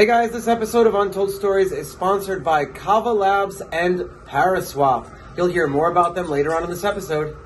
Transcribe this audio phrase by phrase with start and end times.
[0.00, 5.14] Hey guys, this episode of Untold Stories is sponsored by Kava Labs and Paraswap.
[5.36, 7.36] You'll hear more about them later on in this episode.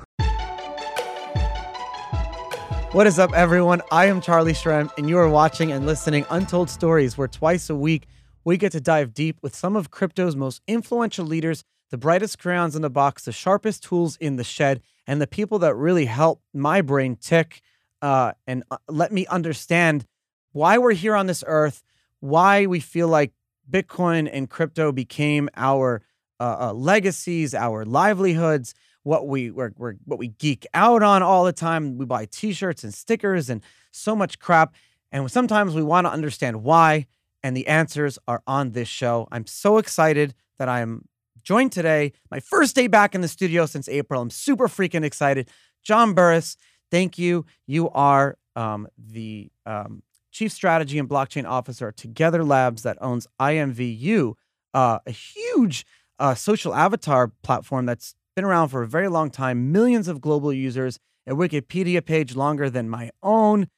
[2.93, 3.81] What is up, everyone?
[3.91, 7.75] I am Charlie Shrem, and you are watching and listening Untold Stories, where twice a
[7.75, 8.07] week
[8.45, 12.73] we get to dive deep with some of crypto's most influential leaders, the brightest crayons
[12.73, 16.41] in the box, the sharpest tools in the shed, and the people that really help
[16.53, 17.59] my brain tick
[18.01, 20.05] uh, and uh, let me understand
[20.53, 21.83] why we're here on this earth,
[22.25, 23.33] why we feel like
[23.69, 26.01] Bitcoin and crypto became our
[26.39, 31.45] uh, uh, legacies, our livelihoods, what we we're, we're, what we geek out on all
[31.45, 31.97] the time.
[31.97, 33.61] We buy T-shirts and stickers and
[33.91, 34.73] so much crap,
[35.11, 37.07] and sometimes we want to understand why.
[37.43, 39.27] And the answers are on this show.
[39.31, 41.07] I'm so excited that I am
[41.43, 44.19] joined today, my first day back in the studio since April.
[44.19, 45.47] I'm super freaking excited.
[45.83, 46.57] John Burris,
[46.89, 47.45] thank you.
[47.67, 50.01] You are um, the um,
[50.35, 54.33] chief strategy and blockchain officer at Together Labs that owns IMVU,
[54.73, 55.85] uh, a huge
[56.19, 60.51] uh, social avatar platform that's been around for a very long time, millions of global
[60.51, 63.69] users, a Wikipedia page longer than my own.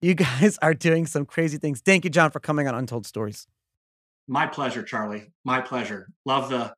[0.00, 1.82] You guys are doing some crazy things.
[1.84, 3.46] Thank you, John, for coming on Untold Stories.
[4.26, 5.30] My pleasure, Charlie.
[5.44, 6.08] My pleasure.
[6.24, 6.72] Love the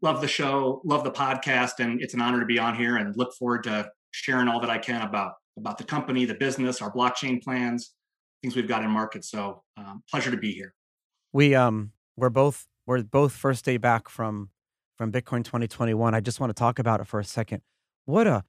[0.00, 3.14] love the show, love the podcast, and it's an honor to be on here and
[3.18, 6.90] look forward to sharing all that I can about about the company, the business, our
[6.90, 7.92] blockchain plans,
[8.42, 9.24] things we've got in market.
[9.24, 10.74] So um, pleasure to be here.
[11.32, 14.50] We um we're both we're both first day back from
[14.98, 16.14] from Bitcoin 2021.
[16.14, 17.62] I just want to talk about it for a second.
[18.04, 18.44] What a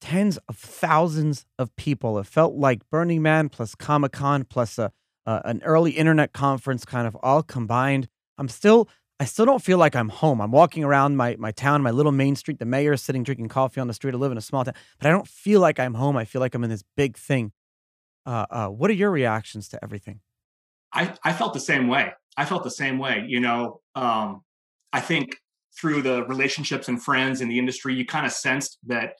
[0.00, 2.18] tens of thousands of people.
[2.18, 4.92] It felt like Burning Man plus Comic Con plus a,
[5.26, 8.08] uh, an early internet conference kind of all combined.
[8.36, 8.88] I'm still
[9.20, 10.40] I still don't feel like I'm home.
[10.40, 12.58] I'm walking around my my town, my little main street.
[12.58, 14.14] The mayor is sitting drinking coffee on the street.
[14.14, 16.16] I live in a small town, but I don't feel like I'm home.
[16.16, 17.52] I feel like I'm in this big thing.
[18.24, 20.20] Uh, uh, what are your reactions to everything?
[20.92, 22.12] I I felt the same way.
[22.36, 23.24] I felt the same way.
[23.26, 24.42] You know, um,
[24.92, 25.36] I think
[25.78, 29.14] through the relationships and friends in the industry, you kind of sensed that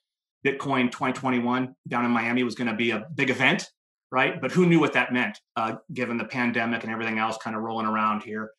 [0.47, 3.69] Bitcoin 2021 down in Miami was going to be a big event,
[4.11, 4.41] right?
[4.41, 7.63] But who knew what that meant, uh, given the pandemic and everything else kind of
[7.63, 8.51] rolling around here.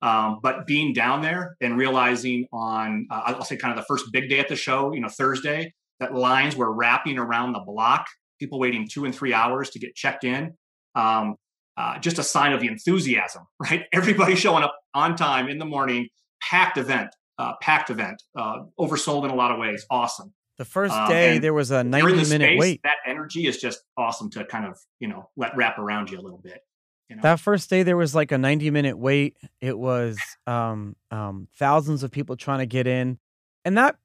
[0.00, 4.06] Um, but being down there and realizing on, uh, I'll say kind of the first
[4.12, 8.06] big day at the show, you know, Thursday, that lines were wrapping around the block,
[8.42, 10.54] people waiting two and three hours to get checked in.
[10.94, 11.36] Um,
[11.76, 13.84] uh, just a sign of the enthusiasm, right?
[13.92, 16.08] Everybody showing up on time in the morning,
[16.42, 17.08] packed event
[17.38, 19.84] uh, packed event, uh, oversold in a lot of ways.
[19.90, 20.32] Awesome.
[20.58, 22.80] The first um, day there was a 90 minute space, wait.
[22.84, 26.22] That energy is just awesome to kind of, you know, let wrap around you a
[26.22, 26.60] little bit.
[27.08, 27.22] You know?
[27.22, 29.36] That first day there was like a 90 minute wait.
[29.60, 33.18] It was um, um, thousands of people trying to get in.
[33.64, 33.96] And that,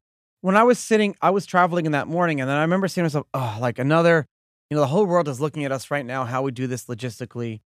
[0.41, 3.03] when I was sitting, I was traveling in that morning, and then I remember seeing
[3.03, 4.27] myself, oh, like another,
[4.69, 6.85] you know, the whole world is looking at us right now, how we do this
[6.85, 7.61] logistically.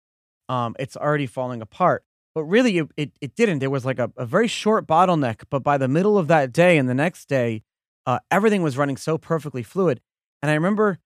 [0.48, 2.04] Um, it's already falling apart.
[2.34, 3.58] But really, it, it, it didn't.
[3.58, 5.42] There was like a, a very short bottleneck.
[5.50, 7.62] But by the middle of that day and the next day,
[8.06, 10.00] uh, everything was running so perfectly fluid.
[10.42, 10.98] And I remember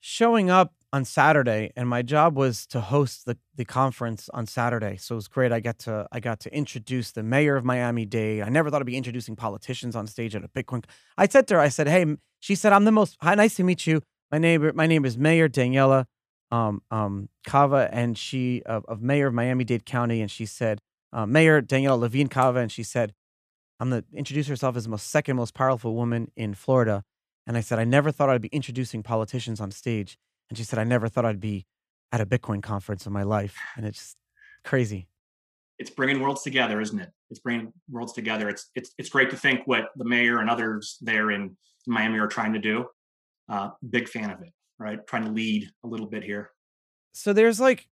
[0.00, 4.96] showing up on Saturday, and my job was to host the, the conference on Saturday.
[4.96, 5.52] So it was great.
[5.52, 8.42] I got to I got to introduce the mayor of Miami Dade.
[8.42, 10.84] I never thought I'd be introducing politicians on stage at a Bitcoin.
[11.16, 12.04] I said to her, I said, "Hey,"
[12.40, 13.16] she said, "I'm the most.
[13.20, 14.02] Hi, nice to meet you.
[14.32, 16.06] My neighbor, my name is Mayor Daniela
[16.50, 20.80] um, um, Cava, and she of, of mayor of Miami Dade County, and she said,
[21.12, 23.12] uh, Mayor Daniela Levine Cava, and she said,
[23.78, 27.02] I'm the introduce herself as the most second most powerful woman in Florida.
[27.46, 30.18] And I said, I never thought I'd be introducing politicians on stage.
[30.50, 31.66] And she said, I never thought I'd be
[32.12, 33.56] at a Bitcoin conference in my life.
[33.76, 34.16] And it's just
[34.64, 35.08] crazy.
[35.78, 37.10] It's bringing worlds together, isn't it?
[37.30, 38.50] It's bringing worlds together.
[38.50, 41.56] It's it's it's great to think what the mayor and others there in
[41.86, 42.86] Miami are trying to do.
[43.48, 45.06] Uh, big fan of it right?
[45.06, 46.50] Trying to lead a little bit here.
[47.12, 47.86] So there's like,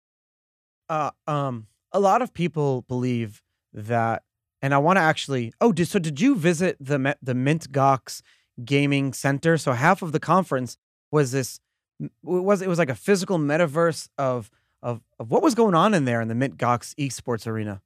[0.89, 3.43] uh, um, a lot of people believe
[3.73, 4.23] that,
[4.63, 5.53] and I want to actually.
[5.61, 8.23] Oh, did, so did you visit the the Mint Gox
[8.65, 9.57] Gaming Center?
[9.57, 10.77] So half of the conference
[11.13, 11.61] was this.
[12.01, 14.51] It was it was like a physical metaverse of
[14.83, 17.83] of of what was going on in there in the Mint Gox esports arena.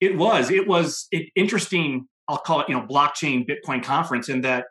[0.00, 0.50] It was.
[0.50, 2.08] It was it, interesting.
[2.28, 4.66] I'll call it, you know, blockchain Bitcoin conference in that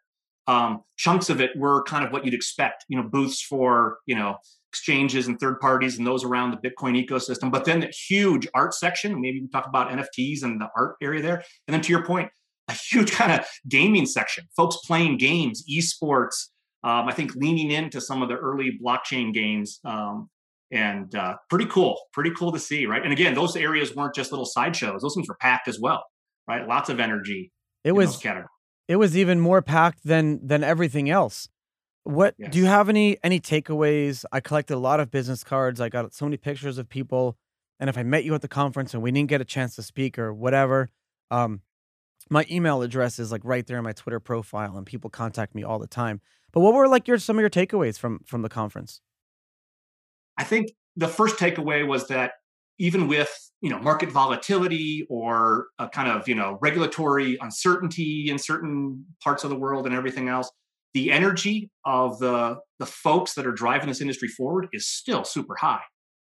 [0.47, 4.15] um, chunks of it were kind of what you'd expect, you know, booths for, you
[4.15, 4.37] know,
[4.69, 7.51] exchanges and third parties and those around the Bitcoin ecosystem.
[7.51, 11.21] But then the huge art section, maybe we talk about NFTs and the art area
[11.21, 11.43] there.
[11.67, 12.29] And then to your point,
[12.67, 16.47] a huge kind of gaming section, folks playing games, esports.
[16.83, 19.79] Um, I think leaning into some of the early blockchain games.
[19.85, 20.29] Um,
[20.71, 23.03] and uh, pretty cool, pretty cool to see, right?
[23.03, 26.03] And again, those areas weren't just little sideshows; those things were packed as well,
[26.47, 26.67] right?
[26.67, 27.51] Lots of energy.
[27.83, 28.19] It was
[28.87, 31.47] it was even more packed than than everything else.
[32.03, 32.51] What yes.
[32.51, 34.25] do you have any any takeaways?
[34.31, 35.79] I collected a lot of business cards.
[35.79, 37.37] I got so many pictures of people,
[37.79, 39.83] and if I met you at the conference and we didn't get a chance to
[39.83, 40.89] speak or whatever,
[41.31, 41.61] um,
[42.29, 45.63] my email address is like right there in my Twitter profile, and people contact me
[45.63, 46.19] all the time.
[46.53, 49.01] But what were like your some of your takeaways from from the conference?
[50.37, 52.33] I think the first takeaway was that
[52.79, 58.37] even with you know market volatility or a kind of you know regulatory uncertainty in
[58.37, 60.51] certain parts of the world and everything else,
[60.93, 65.55] the energy of the the folks that are driving this industry forward is still super
[65.55, 65.81] high,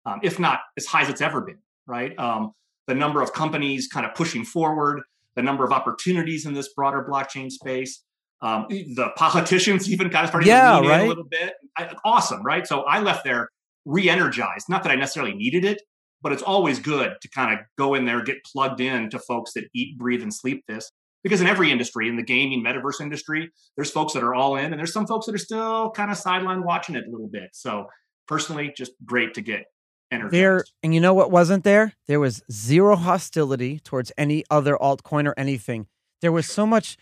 [0.05, 1.59] um, if not as high as it's ever been.
[1.87, 2.53] Right, um,
[2.87, 5.01] the number of companies kind of pushing forward,
[5.35, 8.03] the number of opportunities in this broader blockchain space.
[8.41, 10.99] Um, the politicians even kind of starting yeah, to lean right?
[11.01, 11.53] in a little bit.
[11.77, 12.65] I, awesome, right?
[12.65, 13.49] So I left there
[13.85, 14.67] re-energized.
[14.67, 15.81] Not that I necessarily needed it,
[16.21, 19.53] but it's always good to kind of go in there, get plugged in to folks
[19.53, 20.91] that eat, breathe, and sleep this.
[21.23, 24.65] Because in every industry, in the gaming metaverse industry, there's folks that are all in,
[24.65, 27.49] and there's some folks that are still kind of sideline watching it a little bit.
[27.53, 27.85] So
[28.27, 29.65] personally, just great to get
[30.11, 30.33] energized.
[30.33, 31.93] There, and you know what wasn't there?
[32.07, 35.85] There was zero hostility towards any other altcoin or anything.
[36.21, 36.97] There was so much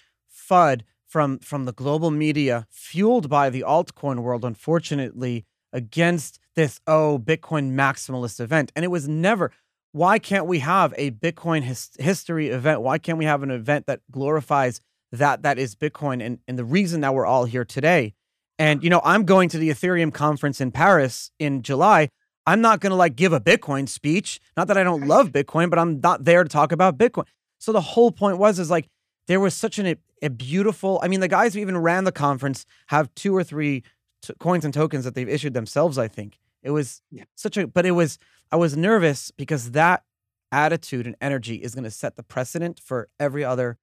[0.50, 7.20] FUD from from the global media, fueled by the altcoin world, unfortunately, against this oh
[7.22, 9.52] Bitcoin maximalist event, and it was never.
[9.92, 12.82] Why can't we have a Bitcoin his- history event?
[12.82, 16.64] Why can't we have an event that glorifies that that is Bitcoin and, and the
[16.64, 18.14] reason that we're all here today?
[18.60, 22.10] And you know, I'm going to the Ethereum conference in Paris in July.
[22.46, 24.40] I'm not going to like give a Bitcoin speech.
[24.56, 27.26] Not that I don't love Bitcoin, but I'm not there to talk about Bitcoin.
[27.58, 28.88] So the whole point was is like
[29.28, 31.00] there was such an, a beautiful.
[31.04, 33.84] I mean, the guys who even ran the conference have two or three
[34.22, 35.98] t- coins and tokens that they've issued themselves.
[35.98, 37.24] I think it was Yeah.
[37.36, 38.18] such a, but it was.
[38.52, 40.04] I was nervous because that
[40.52, 43.78] attitude and energy is going to set the precedent for every other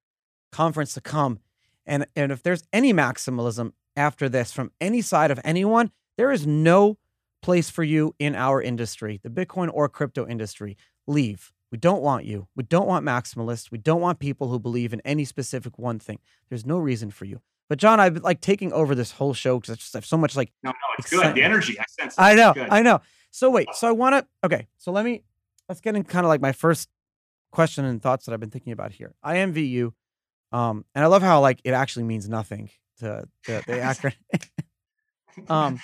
[0.51, 1.39] conference to come.
[1.85, 6.45] And and if there's any maximalism after this from any side of anyone, there is
[6.45, 6.97] no
[7.41, 10.75] place for you in our industry, the Bitcoin or crypto industry.
[11.07, 11.53] Leave.
[11.71, 12.47] We don't want you.
[12.55, 13.71] We don't want maximalists.
[13.71, 16.19] We don't want people who believe in any specific one thing.
[16.49, 17.41] There's no reason for you.
[17.69, 20.17] But John, I've been like taking over this whole show because I just have so
[20.17, 21.35] much like No, no, it's good.
[21.35, 22.13] The energy, I sense.
[22.13, 22.21] it.
[22.21, 22.53] I know.
[22.57, 23.01] I know.
[23.31, 24.25] So wait, so I want to.
[24.45, 25.23] Okay, so let me
[25.67, 26.89] let's get in kind of like my first
[27.51, 29.13] question and thoughts that I've been thinking about here.
[29.25, 29.91] IMVU,
[30.53, 32.69] um, and I love how like it actually means nothing
[32.99, 33.73] to the, the
[35.43, 35.49] acronym.
[35.51, 35.79] um,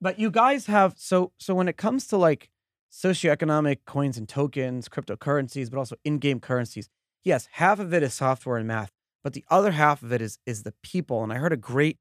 [0.00, 2.50] but you guys have so so when it comes to like
[2.94, 6.88] socioeconomic coins and tokens, cryptocurrencies, but also in-game currencies.
[7.24, 8.92] Yes, half of it is software and math,
[9.24, 11.22] but the other half of it is is the people.
[11.24, 11.98] And I heard a great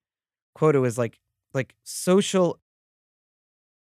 [0.56, 0.76] quote.
[0.76, 1.20] It was like
[1.54, 2.60] like social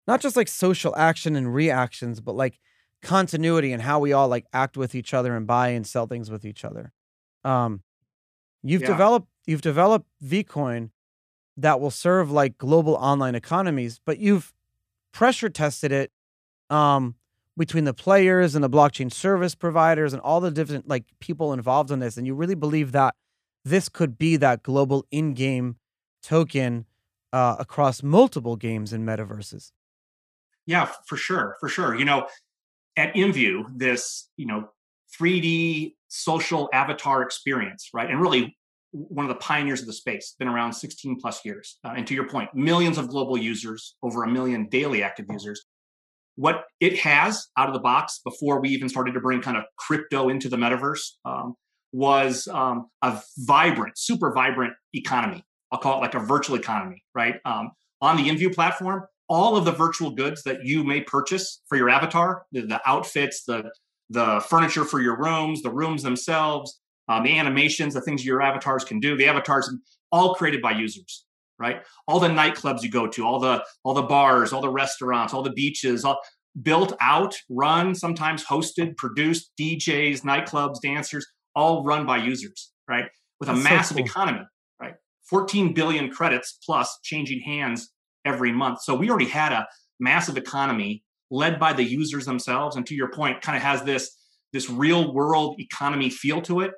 [0.07, 2.59] not just like social action and reactions, but like
[3.03, 6.31] continuity and how we all like act with each other and buy and sell things
[6.31, 6.93] with each other.
[7.45, 7.83] Um,
[8.63, 8.89] you've Yeah.
[8.89, 10.91] developed you've developed Vcoin
[11.57, 14.53] that will serve like global online economies, but you've
[15.13, 16.13] pressure tested it
[16.75, 17.15] um,
[17.57, 21.91] between the players and the blockchain service providers and all the different like people involved
[21.91, 23.15] in this, and you really believe that
[23.65, 25.77] this could be that global in-game
[26.23, 26.85] token
[27.33, 29.71] uh, across multiple games and metaverses.
[30.67, 31.95] Yeah, for sure, for sure.
[31.95, 32.27] You know,
[32.97, 34.69] at IMVU, this you know
[35.19, 38.11] 3D social avatar experience, right?
[38.11, 38.57] And really
[38.91, 41.79] one of the pioneers of the space, been around 16 plus years.
[41.85, 45.65] Uh, and to your point, millions of global users, over a million daily active users.
[46.37, 49.65] What it has out of the box before we even started to bring kind of
[49.77, 51.55] crypto into the metaverse um,
[51.93, 55.45] was um, a vibrant, super vibrant economy.
[55.71, 57.37] I'll call it like a virtual economy, right?
[57.45, 61.77] Um, on the IMVU platform, all of the virtual goods that you may purchase for
[61.77, 63.71] your avatar, the, the outfits, the
[64.11, 68.85] the furniture for your rooms, the rooms themselves, um, the animations, the things your avatars
[68.85, 69.73] can do, the avatars
[70.13, 71.24] all created by users,
[71.59, 71.83] right?
[72.07, 75.43] All the nightclubs you go to, all the all the bars, all the restaurants, all
[75.43, 76.21] the beaches, all
[76.63, 83.07] built out, run, sometimes hosted, produced, DJs, nightclubs, dancers, all run by users, right?
[83.41, 84.07] With a That's so massive cool.
[84.07, 84.41] economy,
[84.81, 84.95] right?
[85.29, 87.91] 14 billion credits plus changing hands
[88.25, 88.83] every month.
[88.83, 89.67] So we already had a
[89.99, 92.77] massive economy led by the users themselves.
[92.77, 94.11] And to your point, kind of has this
[94.53, 96.71] this real world economy feel to it.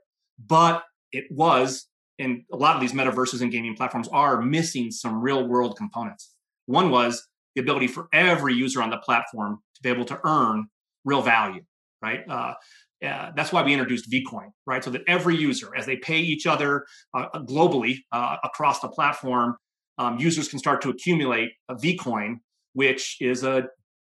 [0.44, 1.86] But it was,
[2.18, 6.34] and a lot of these metaverses and gaming platforms are missing some real world components.
[6.66, 10.66] One was the ability for every user on the platform to be able to earn
[11.04, 11.62] real value,
[12.02, 12.20] right?
[12.28, 12.54] Uh,
[13.04, 14.82] uh, that's why we introduced Vcoin, right?
[14.82, 19.56] So that every user, as they pay each other uh, globally uh, across the platform,
[19.98, 22.36] um, users can start to accumulate a Vcoin,
[22.72, 23.64] which is a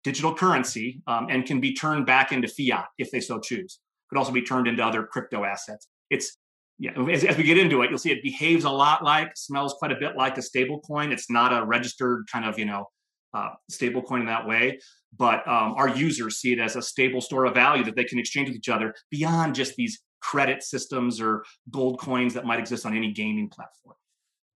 [0.05, 3.81] digital currency um, and can be turned back into fiat if they so choose.
[4.09, 5.89] Could also be turned into other crypto assets.
[6.11, 6.39] It's
[6.79, 9.75] yeah, as, as we get into it, you'll see it behaves a lot like, smells
[9.79, 11.11] quite a bit like a stable coin.
[11.13, 12.87] It's not a registered kind of, you know,
[13.35, 14.79] uh, stable coin in that way.
[15.19, 18.19] but um, our users see it as a stable store of value that they can
[18.19, 22.85] exchange with each other beyond just these credit systems or gold coins that might exist
[22.87, 23.97] on any gaming platform.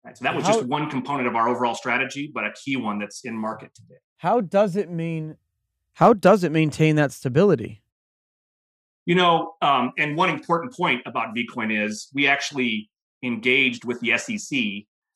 [0.03, 0.17] Right?
[0.17, 2.99] So that was How- just one component of our overall strategy, but a key one
[2.99, 3.99] that's in market today.
[4.17, 5.37] How does it mean?
[5.93, 7.81] How does it maintain that stability?
[9.05, 12.89] You know, um, and one important point about Vcoin is we actually
[13.23, 14.59] engaged with the SEC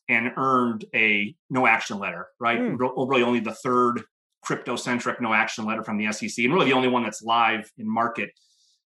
[0.10, 2.60] and earned a no action letter, right?
[2.60, 4.04] Re- Really only the third
[4.42, 7.72] crypto centric no action letter from the SEC, and really the only one that's live
[7.78, 8.32] in market.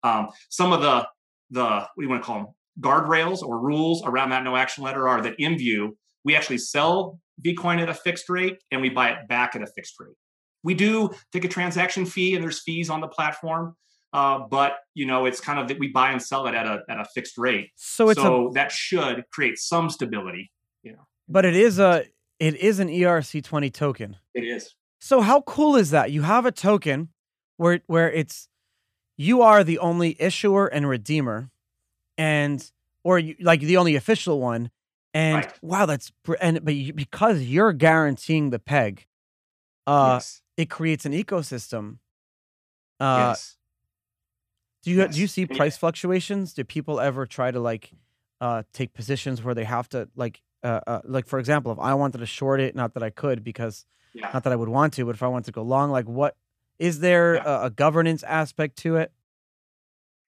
[0.04, 1.08] Um, some of the
[1.52, 2.48] the what do you want to call them
[2.82, 5.92] guardrails or rules around that no action letter are that IMVU
[6.26, 9.68] we actually sell Vcoin at a fixed rate and we buy it back at a
[9.68, 10.16] fixed rate.
[10.64, 13.76] We do take a transaction fee and there's fees on the platform,
[14.16, 16.84] uh, but you know it's kind of that we buy and sell it at a
[16.88, 17.72] at a fixed rate.
[17.76, 20.52] So it's a that should create some stability.
[20.84, 21.08] You know.
[21.28, 22.06] But it is a
[22.40, 24.16] it is an ERC twenty token.
[24.34, 24.74] It is.
[25.00, 26.12] So how cool is that?
[26.12, 27.10] You have a token
[27.58, 28.48] where where it's
[29.18, 31.52] you are the only issuer and redeemer,
[32.18, 32.72] and
[33.04, 34.72] or you, like the only official one.
[35.14, 35.54] And Right.
[35.62, 39.08] wow, that's and but you, because you're guaranteeing the peg,
[39.88, 40.42] uh, yes.
[40.56, 42.00] it creates an ecosystem.
[43.00, 43.58] Uh, yes.
[44.86, 45.32] Do you do you yes.
[45.32, 46.54] see price fluctuations?
[46.54, 47.92] Do people ever try to like
[48.40, 51.96] uh, take positions where they have to like uh, uh, like for example, if I
[51.96, 54.30] wanted to short it, not that I could because Yeah.
[54.34, 56.38] not that I would want to, but if I wanted to go long, like what
[56.78, 57.44] is there Yeah.
[57.64, 59.12] a, a governance aspect to it?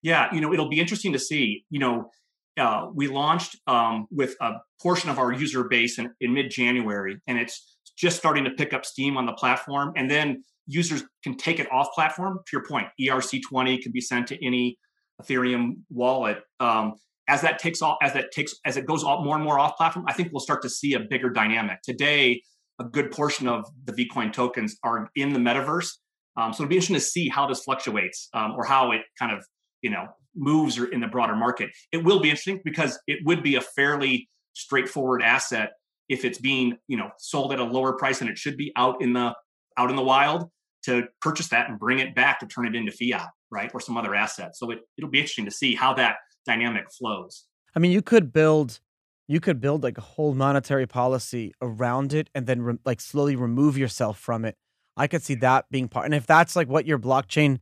[0.01, 1.63] Yeah, you know, it'll be interesting to see.
[1.69, 2.11] You know,
[2.57, 7.37] uh, we launched um, with a portion of our user base in, in mid-January, and
[7.37, 9.93] it's just starting to pick up steam on the platform.
[9.95, 12.39] And then users can take it off platform.
[12.45, 14.77] To your point, ERC20 can be sent to any
[15.21, 16.39] Ethereum wallet.
[16.59, 16.93] Um,
[17.27, 19.75] as that takes off, as that takes, as it goes off more and more off
[19.75, 21.81] platform, I think we'll start to see a bigger dynamic.
[21.83, 22.41] Today,
[22.79, 25.89] a good portion of the Vcoin tokens are in the metaverse.
[26.37, 29.31] Um, so it'll be interesting to see how this fluctuates um, or how it kind
[29.31, 29.43] of
[29.81, 33.55] you know moves in the broader market it will be interesting because it would be
[33.55, 35.71] a fairly straightforward asset
[36.09, 39.01] if it's being you know sold at a lower price than it should be out
[39.01, 39.33] in the
[39.77, 40.49] out in the wild
[40.83, 43.97] to purchase that and bring it back to turn it into fiat right or some
[43.97, 47.45] other asset so it, it'll be interesting to see how that dynamic flows
[47.77, 48.79] I mean, you could build,
[49.27, 53.35] you could build like a whole monetary policy around it, and then re- like slowly
[53.35, 54.55] remove yourself from it.
[54.97, 56.05] I could see that being part.
[56.05, 57.59] And if that's like what your blockchain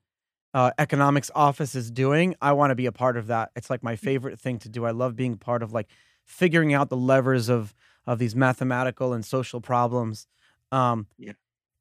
[0.53, 3.51] uh, economics office is doing, I want to be a part of that.
[3.57, 4.85] It's like my favorite thing to do.
[4.85, 5.89] I love being part of like
[6.23, 7.73] figuring out the levers of
[8.07, 10.27] of these mathematical and social problems.
[10.71, 11.33] Um, Yeah.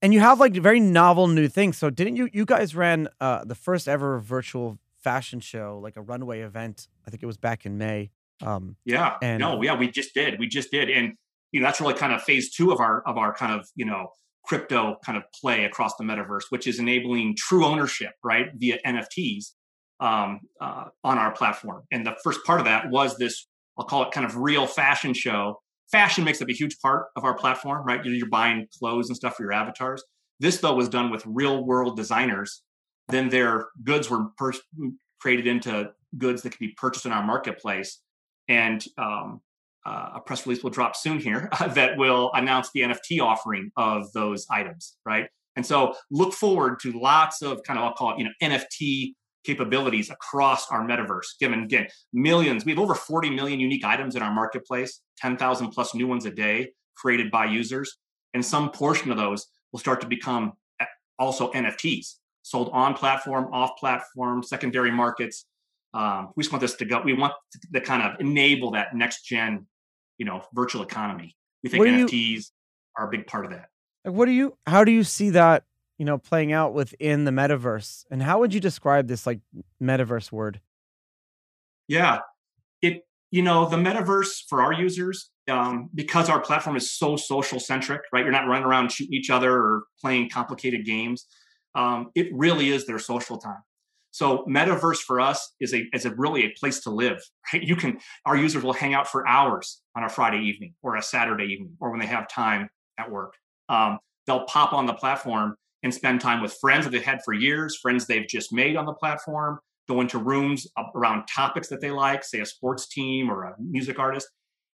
[0.05, 1.79] And you have like very novel new things.
[1.79, 2.29] So didn't you?
[2.31, 6.89] You guys ran uh, the first ever virtual fashion show, like a runway event.
[7.07, 8.11] I think it was back in May.
[8.43, 9.17] Um, Yeah.
[9.23, 10.39] And- no, yeah, we just did.
[10.39, 10.91] We just did.
[10.91, 11.15] And
[11.53, 13.87] you know, that's really kind of phase two of our of our kind of, you
[13.87, 14.09] know,
[14.45, 19.53] crypto kind of play across the metaverse, which is enabling true ownership, right, via NFTs
[20.01, 21.85] um, uh, on our platform.
[21.91, 23.47] And the first part of that was this,
[23.79, 25.63] I'll call it kind of real fashion show.
[25.91, 28.05] Fashion makes up a huge part of our platform, right?
[28.05, 30.03] You're, buying clothes and stuff for your avatars.
[30.41, 32.63] This though was done with real world designers.
[33.09, 34.53] Then their goods were per-
[35.21, 38.01] created into goods that could be purchased in our marketplace
[38.49, 39.41] and um,
[39.87, 44.13] uh, a press release will drop soon here that will announce the NFT offering of
[44.13, 45.29] those items, right?
[45.57, 49.15] And so look forward to lots of kind of I'll call it you know NFT
[49.45, 51.39] capabilities across our metaverse.
[51.39, 55.95] Given again millions, we have over 40 million unique items in our marketplace, 10,000 plus
[55.95, 57.97] new ones a day created by users,
[58.35, 60.53] and some portion of those will start to become
[61.19, 65.47] also NFTs sold on platform, off platform, secondary markets.
[65.95, 67.01] Um, we just want this to go.
[67.01, 67.33] We want
[67.73, 69.67] to, kind of enable that next gen,
[70.19, 71.37] you know, virtual economy.
[71.63, 72.51] We think do you- NFTs
[72.97, 73.69] are a big part of that.
[74.05, 74.57] like, what do you?
[74.67, 75.65] How do you see that?
[76.05, 79.41] You know, playing out within the metaverse, and how would you describe this like
[79.83, 80.61] metaverse word?
[81.89, 82.19] Yeah,
[82.83, 87.59] it you know the metaverse for our users um, because our platform is so social
[87.59, 88.23] centric, right?
[88.23, 91.25] You're not running around shooting each other or playing complicated games.
[91.75, 93.63] Um, it really is their social time.
[94.11, 97.23] So metaverse for us is a is a really a place to live.
[97.51, 97.63] Right?
[97.63, 101.03] You can our users will hang out for hours on a Friday evening or a
[101.03, 102.69] Saturday evening or when they have time
[102.99, 103.37] at work.
[103.71, 107.33] Um, they'll pop on the platform and spend time with friends that they've had for
[107.33, 111.91] years, friends they've just made on the platform, go into rooms around topics that they
[111.91, 114.29] like, say a sports team or a music artist.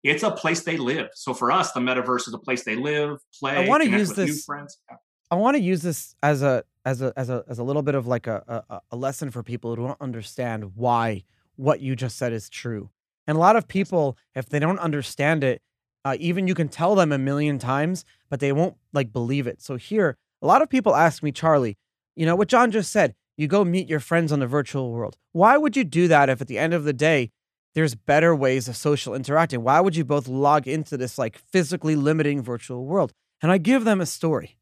[0.04, 1.08] It's a place they live.
[1.16, 3.56] So for us, the metaverse is a place they live, play.
[3.56, 4.78] I wanna use with new this- friends.
[4.90, 4.98] Yeah.
[5.30, 7.96] I want to use this as a as a as a as a little bit
[7.96, 11.24] of like a, a a lesson for people who don't understand why
[11.58, 12.90] what you just said is true.
[13.28, 15.62] And a lot of people, if they don't understand it,
[16.06, 19.62] uh, even you can tell them a million times, but they won't like believe it.
[19.62, 21.78] So here, a lot of people ask me, Charlie,
[22.16, 25.18] You know, what John just said, you go meet your friends on the virtual world.
[25.32, 27.32] Why would you do that if at the end of the day,
[27.76, 29.62] there's better ways of social interacting?
[29.62, 33.14] Why would you both log into this like physically limiting virtual world?
[33.42, 34.58] And I give them a story.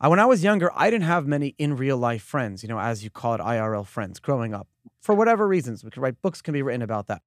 [0.00, 2.80] I, when I was younger, I didn't have many in real life friends, you know,
[2.80, 4.66] as you call it, IRL friends growing up
[5.00, 5.84] for whatever reasons.
[5.84, 7.22] We could write books can be written about that.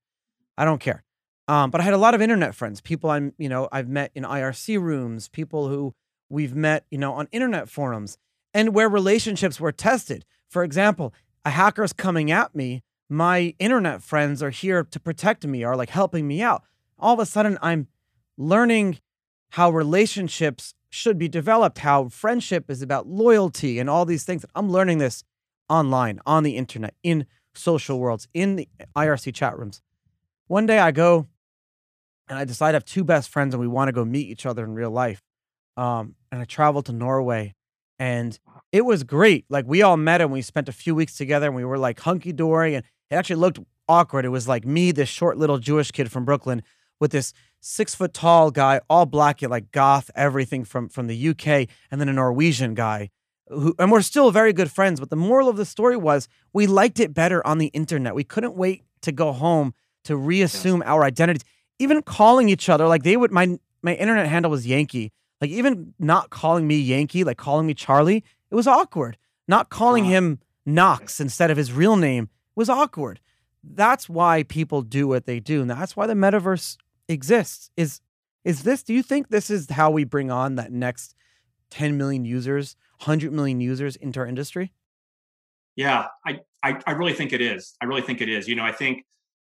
[0.57, 1.03] I don't care.
[1.47, 4.11] Um, but I had a lot of internet friends, people I'm, you know, I've met
[4.13, 5.93] in IRC rooms, people who
[6.31, 8.17] we've met, you know, on internet forums
[8.53, 10.25] and where relationships were tested.
[10.49, 11.13] For example,
[11.45, 12.83] a hacker's coming at me.
[13.09, 16.63] My internet friends are here to protect me are like helping me out.
[16.97, 17.87] All of a sudden, I'm
[18.37, 18.99] learning
[19.51, 24.45] how relationships should be developed, how friendship is about loyalty and all these things.
[24.55, 25.23] I'm learning this
[25.69, 29.81] online, on the internet, in social worlds, in the IRC chat rooms.
[30.47, 31.27] One day I go
[32.27, 34.45] and I decide I have two best friends and we want to go meet each
[34.45, 35.23] other in real life.
[35.77, 37.53] Um, and I traveled to Norway
[38.01, 38.37] and
[38.71, 39.45] it was great.
[39.49, 41.99] Like we all met and we spent a few weeks together and we were like
[41.99, 44.25] hunky dory and it actually looked awkward.
[44.25, 46.63] It was like me, this short little Jewish kid from Brooklyn,
[46.99, 51.67] with this six foot tall guy, all black, like goth, everything from from the UK,
[51.91, 53.09] and then a Norwegian guy.
[53.49, 54.99] Who, and we're still very good friends.
[54.99, 58.15] But the moral of the story was we liked it better on the internet.
[58.15, 59.73] We couldn't wait to go home
[60.05, 61.43] to reassume our identities.
[61.79, 65.11] Even calling each other, like they would, my my internet handle was Yankee.
[65.41, 69.17] Like even not calling me Yankee, like calling me Charlie, it was awkward.
[69.47, 73.19] Not calling him Knox instead of his real name was awkward.
[73.63, 75.61] That's why people do what they do.
[75.61, 76.77] And that's why the metaverse
[77.09, 77.71] exists.
[77.75, 78.01] Is
[78.43, 81.15] is this do you think this is how we bring on that next
[81.71, 84.73] 10 million users, 100 million users into our industry?
[85.75, 87.75] Yeah, I, I, I really think it is.
[87.81, 88.47] I really think it is.
[88.47, 89.05] You know, I think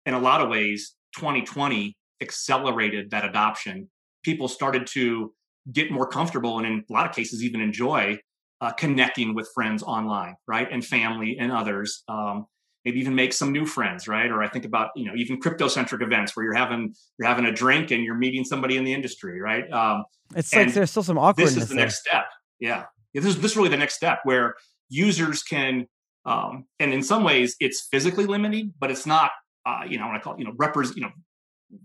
[0.04, 3.88] in a lot of ways, 2020 accelerated that adoption.
[4.25, 5.33] People started to
[5.72, 8.18] get more comfortable and in a lot of cases even enjoy
[8.60, 12.46] uh, connecting with friends online right and family and others um,
[12.84, 15.68] maybe even make some new friends right or i think about you know even crypto
[15.68, 18.93] centric events where you're having you're having a drink and you're meeting somebody in the
[18.93, 21.84] industry right um, it's like there's still some awkwardness this is the there.
[21.84, 22.25] next step
[22.60, 22.84] yeah.
[23.12, 24.54] yeah this is this is really the next step where
[24.88, 25.86] users can
[26.25, 29.32] um, and in some ways it's physically limiting but it's not
[29.66, 31.10] uh, you know what i call it, you know represent you know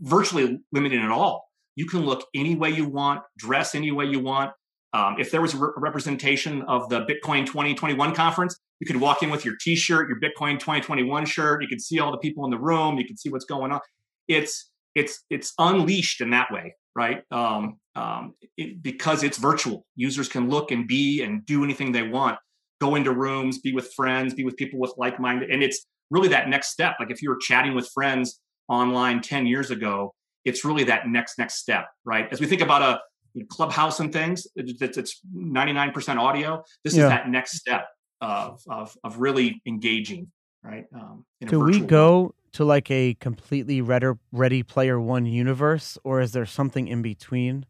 [0.01, 4.19] virtually limiting at all you can look any way you want, dress any way you
[4.19, 4.51] want.
[4.93, 9.23] Um, if there was a re- representation of the Bitcoin 2021 conference, you could walk
[9.23, 11.61] in with your T-shirt, your Bitcoin 2021 shirt.
[11.63, 12.97] You could see all the people in the room.
[12.97, 13.79] You could see what's going on.
[14.27, 17.23] It's it's it's unleashed in that way, right?
[17.31, 19.85] Um, um, it, because it's virtual.
[19.95, 22.37] Users can look and be and do anything they want.
[22.79, 26.49] Go into rooms, be with friends, be with people with like-minded, and it's really that
[26.49, 26.95] next step.
[26.99, 30.13] Like if you were chatting with friends online 10 years ago,
[30.45, 32.27] it's really that next next step, right?
[32.31, 32.99] As we think about a
[33.33, 36.63] you know, clubhouse and things, it's, it's 99% audio.
[36.83, 37.03] This yeah.
[37.03, 37.87] is that next step
[38.21, 40.31] of, of, of really engaging,
[40.63, 40.85] right?
[40.93, 46.31] Um, Do we go to like a completely ready, ready player one universe or is
[46.31, 47.65] there something in between?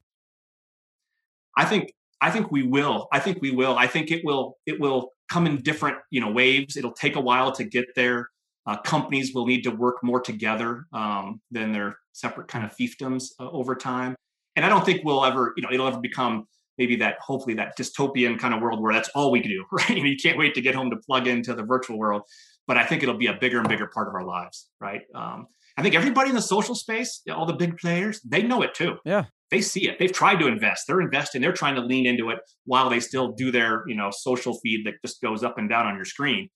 [1.55, 3.07] I think, I think we will.
[3.12, 3.77] I think we will.
[3.77, 6.75] I think it will, it will come in different, you know, waves.
[6.77, 8.29] It'll take a while to get there.
[8.65, 13.26] Uh, companies will need to work more together um, than their separate kind of fiefdoms
[13.39, 14.15] uh, over time.
[14.56, 16.45] And I don't think we'll ever, you know, it'll ever become
[16.78, 19.89] maybe that hopefully that dystopian kind of world where that's all we can do, right?
[19.89, 22.23] You, know, you can't wait to get home to plug into the virtual world.
[22.65, 25.02] But I think it'll be a bigger and bigger part of our lives, right?
[25.13, 28.73] Um, I think everybody in the social space, all the big players, they know it
[28.73, 28.97] too.
[29.04, 29.26] Yeah.
[29.52, 29.99] They see it.
[29.99, 30.86] They've tried to invest.
[30.88, 31.41] They're investing.
[31.41, 34.86] They're trying to lean into it while they still do their, you know, social feed
[34.86, 36.49] that just goes up and down on your screen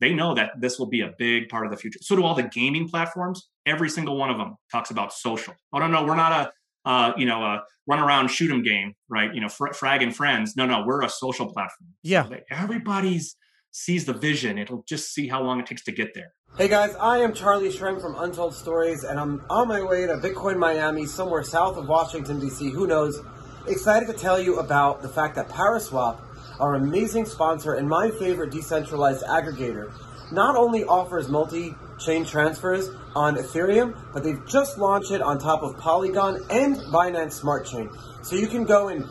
[0.00, 1.98] they know that this will be a big part of the future.
[2.02, 3.48] So do all the gaming platforms.
[3.66, 5.54] Every single one of them talks about social.
[5.72, 8.94] Oh no, no, we're not a uh, you know a run around shoot 'em game,
[9.08, 9.34] right?
[9.34, 10.56] You know, fr- frag and friends.
[10.56, 11.90] No, no, we're a social platform.
[12.02, 13.36] Yeah, so everybody's
[13.72, 14.58] sees the vision.
[14.58, 16.32] It'll just see how long it takes to get there.
[16.58, 20.14] Hey guys, I am Charlie Shrem from Untold Stories, and I'm on my way to
[20.14, 22.70] Bitcoin Miami, somewhere south of Washington D.C.
[22.70, 23.20] Who knows?
[23.68, 26.18] Excited to tell you about the fact that Paraswap
[26.60, 29.92] our amazing sponsor and my favorite decentralized aggregator,
[30.30, 35.62] not only offers multi chain transfers on Ethereum, but they've just launched it on top
[35.62, 37.90] of Polygon and Binance Smart Chain.
[38.22, 39.08] So you can go and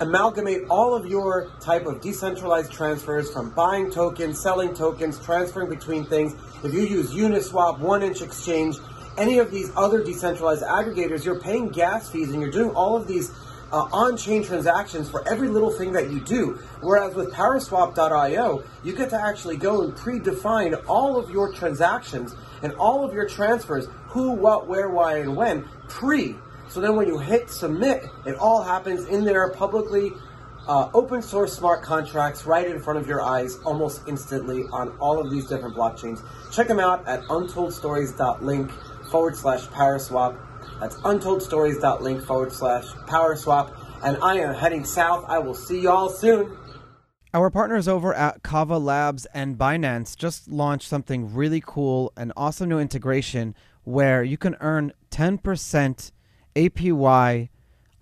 [0.00, 6.04] amalgamate all of your type of decentralized transfers from buying tokens, selling tokens, transferring between
[6.04, 6.34] things.
[6.62, 8.76] If you use Uniswap, 1inch Exchange,
[9.16, 13.08] any of these other decentralized aggregators, you're paying gas fees and you're doing all of
[13.08, 13.32] these
[13.72, 16.58] uh, on-chain transactions for every little thing that you do.
[16.80, 22.72] Whereas with Paraswap.io, you get to actually go and predefine all of your transactions and
[22.74, 26.36] all of your transfers, who, what, where, why, and when, pre.
[26.68, 30.12] So then when you hit submit, it all happens in there publicly
[30.68, 35.18] uh, open source smart contracts right in front of your eyes almost instantly on all
[35.18, 36.22] of these different blockchains.
[36.52, 38.70] Check them out at untoldstories.link
[39.10, 40.36] forward slash Paraswap.
[40.80, 43.74] That's untoldstories.link forward slash Paraswap.
[44.02, 45.24] And I am heading south.
[45.28, 46.56] I will see y'all soon.
[47.34, 52.68] Our partners over at Kava Labs and Binance just launched something really cool, an awesome
[52.68, 56.12] new integration where you can earn 10%
[56.56, 57.48] APY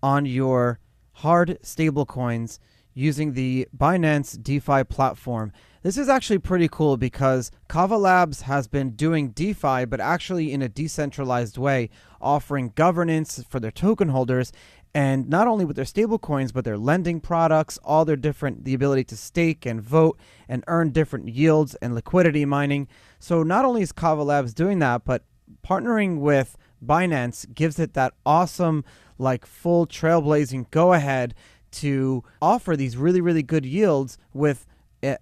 [0.03, 0.79] on your
[1.13, 2.59] hard stablecoins
[2.95, 5.53] using the Binance DeFi platform.
[5.87, 10.61] This is actually pretty cool because Kava Labs has been doing DeFi, but actually in
[10.61, 14.51] a decentralized way, offering governance for their token holders.
[14.93, 19.05] And not only with their stablecoins, but their lending products, all their different, the ability
[19.05, 20.19] to stake and vote
[20.49, 22.89] and earn different yields and liquidity mining.
[23.21, 25.23] So not only is Kava Labs doing that, but
[25.65, 28.85] partnering with Binance gives it that awesome,
[29.19, 31.33] like full trailblazing go ahead
[31.71, 34.67] to offer these really, really good yields with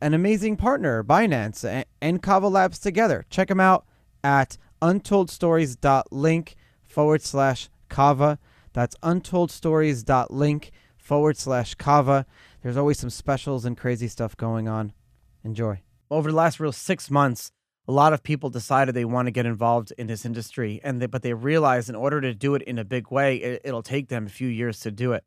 [0.01, 3.25] an amazing partner, Binance and Kava Labs together.
[3.29, 3.87] Check them out
[4.23, 8.39] at untoldstories.link forward slash Kava.
[8.73, 12.27] That's untoldstories.link forward slash Kava.
[12.63, 14.93] There's always some specials and crazy stuff going on.
[15.45, 15.83] Enjoy.
[16.11, 17.51] Over the last real six months,
[17.87, 21.07] a lot of people decided they want to get involved in this industry, and they,
[21.07, 24.09] but they realize in order to do it in a big way, it, will take
[24.09, 25.25] them a few years to do it.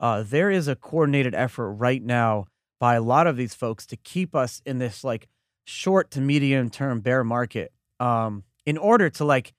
[0.00, 2.46] Uh, there is a coordinated effort right now
[2.80, 5.28] by a lot of these folks to keep us in this like
[5.64, 9.52] short to medium term bear market um, in order to like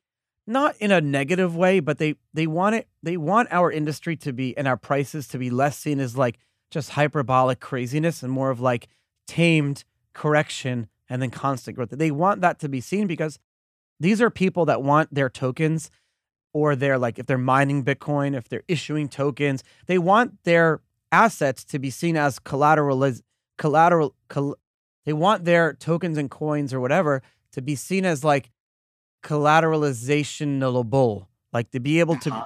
[0.48, 4.34] not in a negative way but they they want it they want our industry to
[4.34, 6.40] be and our prices to be less seen as like
[6.72, 8.88] just hyperbolic craziness and more of like
[9.28, 11.90] tamed correction and then constant growth.
[11.90, 13.40] They want that to be seen because
[14.00, 15.90] these are people that want their tokens
[16.54, 21.64] or they're like if they're mining bitcoin if they're issuing tokens they want their assets
[21.66, 23.12] to be seen as collateral
[23.58, 24.56] collateral col-
[25.06, 28.50] they want their tokens and coins or whatever to be seen as like
[29.24, 32.46] collateralizationable like to be able to uh-huh.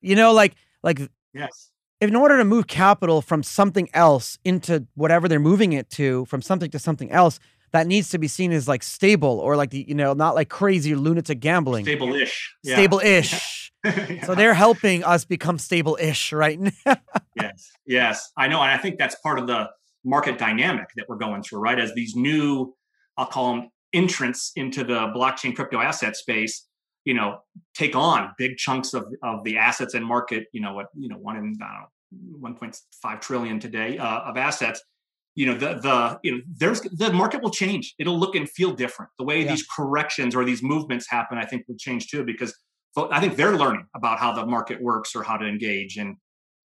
[0.00, 1.00] you know like like
[1.32, 1.70] yes.
[2.00, 6.42] in order to move capital from something else into whatever they're moving it to from
[6.42, 9.86] something to something else that needs to be seen as like stable or like the
[9.88, 11.86] you know not like crazy lunatic gambling.
[11.86, 12.54] Stable-ish.
[12.62, 12.74] Yeah.
[12.74, 13.71] stable-ish
[14.08, 14.24] yeah.
[14.24, 16.70] so they're helping us become stable-ish right now.
[17.34, 18.30] Yes yes.
[18.36, 19.68] I know and i think that's part of the
[20.04, 21.78] market dynamic that we're going through right?
[21.78, 22.74] As these new
[23.16, 26.66] i'll call them entrants into the blockchain crypto asset space
[27.04, 27.38] you know
[27.74, 31.16] take on big chunks of, of the assets and market you know what you know
[31.16, 34.82] one in I don't know, 1.5 trillion today uh, of assets.
[35.34, 37.94] You know the the you know there's the market will change.
[37.98, 39.10] It'll look and feel different.
[39.18, 39.50] The way yeah.
[39.50, 42.54] these corrections or these movements happen i think will change too because
[43.10, 46.16] i think they're learning about how the market works or how to engage and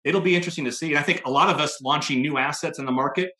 [0.04, 2.78] it'll be interesting to see and i think a lot of us launching new assets
[2.78, 3.32] in the market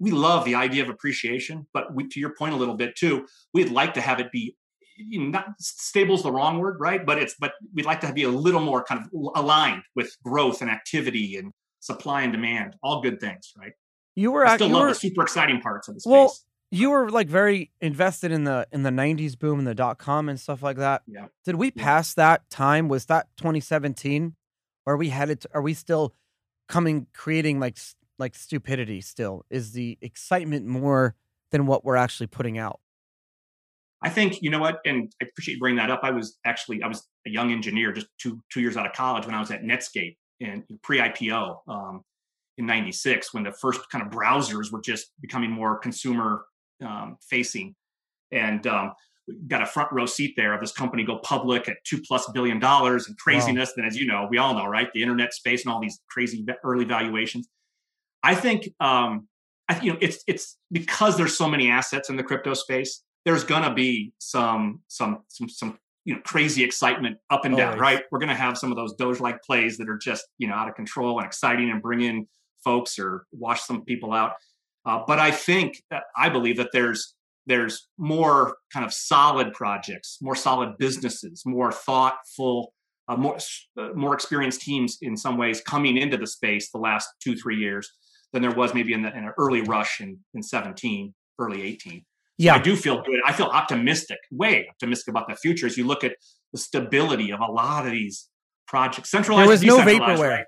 [0.00, 3.26] we love the idea of appreciation but we, to your point a little bit too
[3.52, 4.56] we'd like to have it be
[4.96, 8.12] you know, not stable is the wrong word right but it's but we'd like to
[8.12, 12.76] be a little more kind of aligned with growth and activity and supply and demand
[12.82, 13.72] all good things right
[14.16, 16.44] you were I still you love were, the super exciting parts of the space.
[16.74, 20.28] You were like very invested in the in the 90s boom and the dot com
[20.28, 21.02] and stuff like that.
[21.06, 21.26] Yeah.
[21.44, 21.84] Did we yeah.
[21.84, 22.88] pass that time?
[22.88, 24.34] Was that 2017?
[24.84, 26.14] Or are we headed to, are we still
[26.68, 27.78] coming creating like
[28.18, 29.44] like stupidity still?
[29.50, 31.14] Is the excitement more
[31.52, 32.80] than what we're actually putting out?
[34.02, 36.00] I think you know what, and I appreciate you bringing that up.
[36.02, 39.26] I was actually I was a young engineer, just two two years out of college
[39.26, 41.58] when I was at Netscape and pre IPO.
[41.68, 42.02] Um,
[42.56, 46.44] in 96 when the first kind of browsers were just becoming more consumer
[46.82, 47.74] um, facing
[48.32, 48.92] and um,
[49.46, 52.58] got a front row seat there of this company go public at two plus billion
[52.58, 53.74] dollars and craziness wow.
[53.78, 56.44] and as you know we all know right the internet space and all these crazy
[56.62, 57.48] early valuations
[58.22, 59.28] i think um,
[59.68, 63.44] I, you know it's it's because there's so many assets in the crypto space there's
[63.44, 67.80] gonna be some some some some you know crazy excitement up and down Always.
[67.80, 70.54] right we're gonna have some of those doge like plays that are just you know
[70.54, 72.26] out of control and exciting and bring in
[72.64, 74.32] folks or wash some people out.
[74.86, 75.82] Uh, but I think
[76.16, 77.14] I believe that there's
[77.46, 82.72] there's more kind of solid projects, more solid businesses, more thoughtful,
[83.08, 83.38] uh, more
[83.78, 87.56] uh, more experienced teams in some ways coming into the space the last two three
[87.56, 87.90] years
[88.32, 91.92] than there was maybe in, the, in an early rush in in 17, early 18.
[91.92, 92.00] So
[92.38, 93.20] yeah, I do feel good.
[93.24, 96.16] I feel optimistic, way optimistic about the future as you look at
[96.52, 98.28] the stability of a lot of these
[98.66, 99.10] projects.
[99.10, 100.30] Centralized, there was no vaporware.
[100.30, 100.46] Right?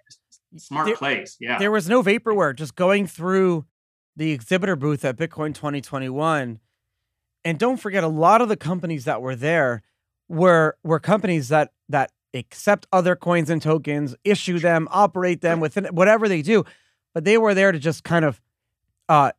[0.59, 1.37] Smart there, plays.
[1.39, 1.59] Yeah.
[1.59, 2.57] There was no vaporware.
[2.57, 3.67] Just going through
[4.17, 6.59] the exhibitor booth at Bitcoin 2021.
[7.45, 9.83] And don't forget, a lot of the companies that were there
[10.29, 15.85] were were companies that that accept other coins and tokens, issue them, operate them within
[15.87, 16.65] whatever they do.
[17.15, 18.43] but they were there to just kind of
[19.09, 19.31] uh,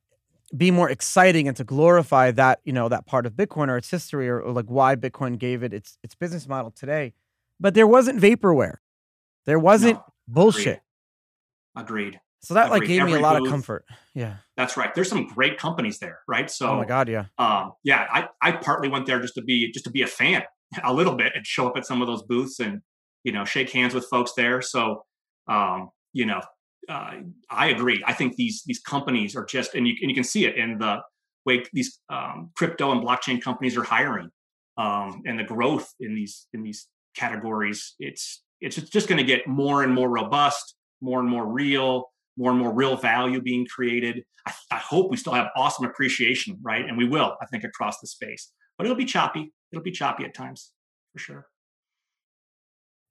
[0.56, 3.90] be more exciting and to glorify that you know that part of Bitcoin or its
[3.92, 7.14] history or, or like why Bitcoin gave it its its business model today.
[7.60, 8.76] But there wasn't vaporware.
[9.46, 10.82] There wasn't No, bullshit.
[11.76, 12.20] Agreed.
[12.42, 13.86] So that like gave me a Every lot of comfort.
[14.14, 14.38] Yeah.
[14.56, 14.94] That's right.
[14.94, 16.50] There's some great companies there, right?
[16.50, 17.26] So oh my god, yeah.
[17.38, 20.44] um, yeah, I, I partly went there just to be just to be a fan
[20.84, 22.82] a little bit and show up at some of those booths and
[23.24, 24.62] you know shake hands with folks there.
[24.62, 25.04] So
[25.48, 26.42] um, you know,
[26.90, 27.16] uh,
[27.50, 28.04] I agree.
[28.06, 30.78] I think these these companies are just and you and you can see it in
[30.78, 31.02] the
[31.46, 34.30] way these um, crypto and blockchain companies are hiring
[34.78, 37.96] um, and the growth in these in these categories.
[38.00, 42.06] It's it's just going to get more and more robust, more and more real,
[42.38, 44.24] more and more real value being created.
[44.46, 46.86] I, I hope we still have awesome appreciation, right?
[46.86, 48.52] And we will, I think, across the space.
[48.78, 49.52] But it'll be choppy.
[49.72, 50.72] It'll be choppy at times,
[51.12, 51.48] for sure.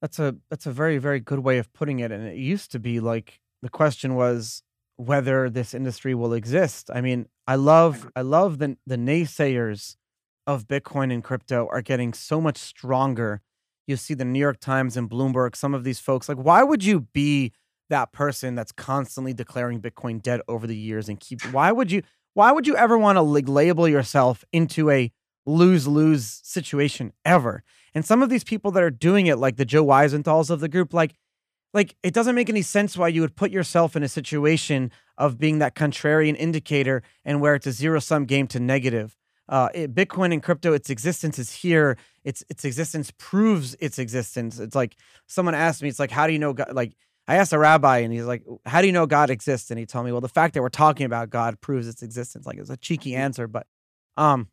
[0.00, 2.12] That's a that's a very very good way of putting it.
[2.12, 4.62] And it used to be like the question was
[4.96, 6.90] whether this industry will exist.
[6.92, 8.10] I mean, I love.
[8.14, 9.96] I love the the naysayers
[10.46, 13.42] of Bitcoin and crypto are getting so much stronger.
[13.86, 16.84] You see the New York Times and Bloomberg, some of these folks like why would
[16.84, 17.52] you be
[17.88, 22.02] that person that's constantly declaring Bitcoin dead over the years and keep why would you
[22.34, 25.10] why would you ever want to like label yourself into a
[25.46, 27.62] lose-lose situation ever?
[27.94, 30.68] And some of these people that are doing it, like the Joe Weisenthal's of the
[30.68, 31.14] group, like,
[31.72, 35.38] like it doesn't make any sense why you would put yourself in a situation of
[35.38, 39.16] being that contrarian indicator and where it's a zero-sum game to negative.
[39.48, 41.96] Uh, it, Bitcoin and crypto, its existence is here.
[42.24, 44.58] Its its existence proves its existence.
[44.58, 44.96] It's like
[45.26, 46.72] someone asked me, it's like, how do you know God?
[46.72, 46.96] Like
[47.28, 49.70] I asked a rabbi, and he's like, how do you know God exists?
[49.70, 52.46] And he told me, well, the fact that we're talking about God proves its existence.
[52.46, 53.66] Like it's a cheeky answer, but
[54.16, 54.48] um,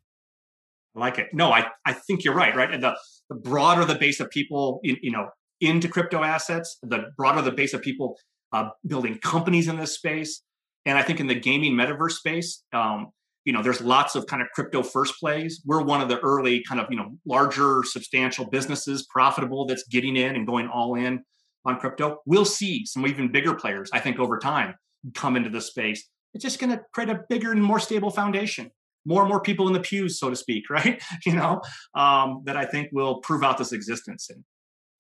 [0.96, 1.28] I like it.
[1.34, 2.72] No, I, I think you're right, right?
[2.72, 2.98] And the,
[3.30, 5.30] the broader the base of people, in, you know,
[5.62, 8.18] into crypto assets, the broader the base of people
[8.52, 10.42] uh, building companies in this space.
[10.86, 13.12] And I think in the gaming metaverse space, um,
[13.46, 15.62] you know, there's lots of kind of crypto first plays.
[15.66, 20.16] We're one of the early kind of, you know, larger, substantial businesses, profitable, that's getting
[20.16, 21.24] in and going all in
[21.66, 22.20] on crypto.
[22.26, 24.76] We'll see some even bigger players, I think, over time
[25.14, 26.08] come into the space.
[26.34, 28.72] It's just going to create a bigger and more stable foundation.
[29.06, 31.02] More and more people in the pews, so to speak, right?
[31.26, 31.62] You know,
[31.94, 34.30] um, that I think will prove out this existence.
[34.30, 34.44] And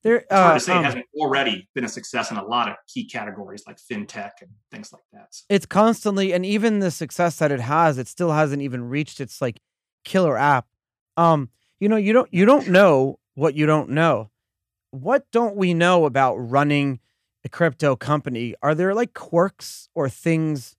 [0.03, 0.17] there.
[0.17, 2.69] it's hard Uh, to say um, it hasn't already been a success in a lot
[2.69, 5.27] of key categories like fintech and things like that.
[5.31, 9.21] So, it's constantly and even the success that it has it still hasn't even reached
[9.21, 9.61] its like
[10.03, 10.67] killer app
[11.15, 11.49] um
[11.79, 14.29] you know you don't you don't know what you don't know
[14.93, 16.99] what don't we know about running
[17.43, 18.53] a crypto company?
[18.61, 20.75] Are there like quirks or things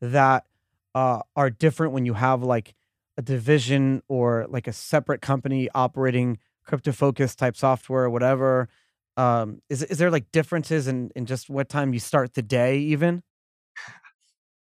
[0.00, 0.46] that
[0.94, 2.74] uh are different when you have like
[3.18, 8.70] a division or like a separate company operating crypto focused type software or whatever?
[9.18, 12.78] Um is is there like differences in in just what time you start the day
[12.78, 13.22] even?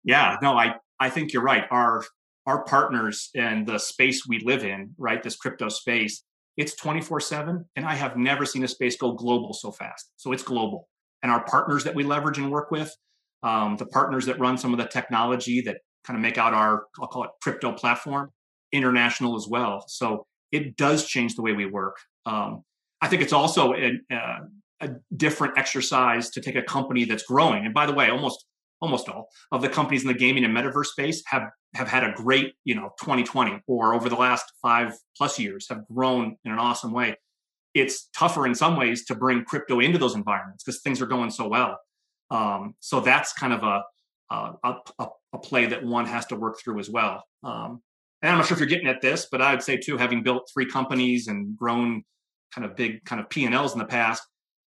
[0.03, 1.65] Yeah, no, I I think you're right.
[1.71, 2.03] Our
[2.45, 6.23] our partners and the space we live in, right, this crypto space,
[6.57, 7.65] it's 24 7.
[7.77, 10.11] And I have never seen a space go global so fast.
[10.17, 10.89] So it's global.
[11.23, 12.95] And our partners that we leverage and work with,
[13.43, 16.85] um, the partners that run some of the technology that kind of make out our,
[17.01, 18.31] I'll call it crypto platform,
[18.73, 19.85] international as well.
[19.89, 21.97] So it does change the way we work.
[22.25, 22.63] Um,
[23.01, 24.39] I think it's also uh,
[24.81, 27.65] a different exercise to take a company that's growing.
[27.65, 28.47] And by the way, almost
[28.81, 32.13] almost all of the companies in the gaming and metaverse space have have had a
[32.15, 36.59] great you know 2020 or over the last five plus years have grown in an
[36.59, 37.17] awesome way.
[37.75, 41.31] It's tougher in some ways to bring crypto into those environments because things are going
[41.31, 41.79] so well.
[42.31, 43.83] Um, so that's kind of a,
[44.35, 47.23] a, a, a play that one has to work through as well.
[47.45, 47.83] Um,
[48.23, 50.23] and i'm not sure if you're getting at this but i would say too having
[50.23, 52.03] built three companies and grown
[52.55, 54.23] kind of big kind of p&l's in the past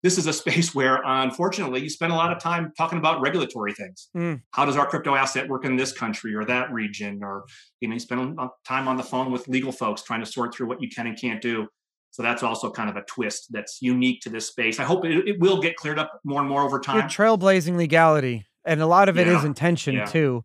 [0.04, 3.74] this is a space where unfortunately you spend a lot of time talking about regulatory
[3.74, 4.42] things Mm.
[4.52, 7.46] how does our crypto asset work in this country or that region or
[7.82, 10.68] you know you spend time on the phone with legal folks trying to sort through
[10.68, 11.68] what you can and can't do
[12.12, 15.28] so that's also kind of a twist that's unique to this space i hope it,
[15.28, 18.88] it will get cleared up more and more over You're time trailblazing legality, and a
[18.88, 20.06] lot of it is Yeah, intention yeah.
[20.06, 20.44] too.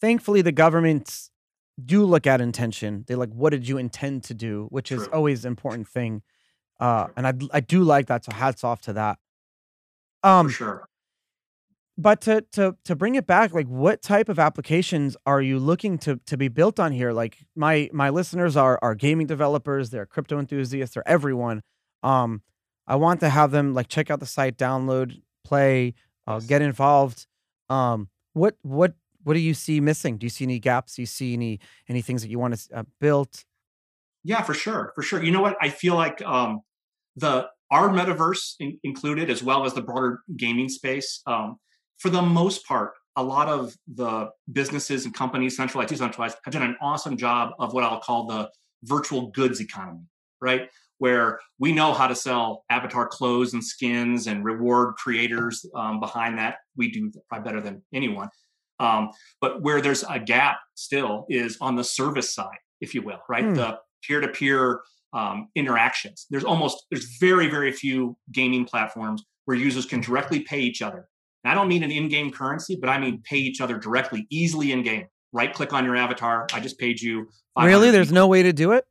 [0.00, 1.30] Thankfully, the governments
[1.82, 3.04] do look at intention.
[3.06, 6.22] They like, what did you intend to do, which is always an important thing.
[6.82, 8.24] Uh, and I I do like that.
[8.24, 9.18] So hats off to that.
[10.22, 10.88] Um, for sure
[11.98, 15.98] but to to to bring it back, like, what type of applications are you looking
[15.98, 17.12] to to be built on here?
[17.12, 21.62] Like, my my listeners are are gaming developers, they're crypto enthusiasts, they're everyone.
[22.02, 22.42] Um,
[22.86, 25.94] I want to have them like check out the site, download, play,
[26.26, 26.46] uh, Yes.
[26.46, 27.26] get involved.
[27.68, 30.16] Um, what what what do you see missing?
[30.16, 30.96] Do you see any gaps?
[30.96, 33.28] Do you see any any things that you want to uh, build?
[34.24, 35.22] Yeah, for sure, for sure.
[35.22, 35.56] You know what?
[35.60, 36.62] I feel like um,
[37.16, 41.56] the our metaverse in, included, as well as the broader gaming space, um,
[41.98, 46.62] for the most part, a lot of the businesses and companies, centralized, decentralized, have done
[46.62, 48.50] an awesome job of what I'll call the
[48.84, 50.04] virtual goods economy,
[50.40, 50.68] right?
[50.98, 56.38] Where we know how to sell avatar clothes and skins and reward creators um, behind
[56.38, 56.56] that.
[56.76, 58.28] We do probably better than anyone.
[58.80, 63.20] Um, but where there's a gap still is on the service side, if you will,
[63.28, 63.44] right?
[63.44, 63.54] Hmm.
[63.54, 64.80] The peer-to-peer
[65.12, 66.26] um, interactions.
[66.30, 71.08] There's almost there's very very few gaming platforms where users can directly pay each other.
[71.44, 74.72] And I don't mean an in-game currency, but I mean pay each other directly, easily
[74.72, 75.06] in game.
[75.32, 76.46] Right click on your avatar.
[76.52, 77.28] I just paid you.
[77.58, 77.90] Really?
[77.90, 78.14] There's people.
[78.16, 78.84] no way to do it.